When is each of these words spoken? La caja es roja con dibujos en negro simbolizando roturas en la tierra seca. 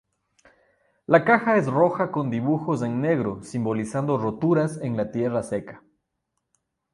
La 1.05 1.23
caja 1.23 1.57
es 1.57 1.67
roja 1.67 2.09
con 2.11 2.31
dibujos 2.31 2.81
en 2.81 3.01
negro 3.01 3.43
simbolizando 3.43 4.17
roturas 4.17 4.81
en 4.81 4.97
la 4.97 5.11
tierra 5.11 5.43
seca. 5.43 5.83